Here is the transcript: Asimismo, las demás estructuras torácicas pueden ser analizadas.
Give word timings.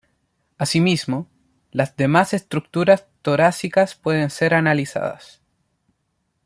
Asimismo, 0.57 1.29
las 1.69 1.95
demás 1.95 2.33
estructuras 2.33 3.05
torácicas 3.21 3.93
pueden 3.93 4.31
ser 4.31 4.55
analizadas. 4.55 5.43